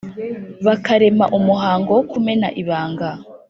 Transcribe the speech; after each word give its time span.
Bakarema 0.65 1.25
umuhango 1.37 1.89
wo 1.97 2.03
kumena 2.11 2.47
ibanga 2.61 3.09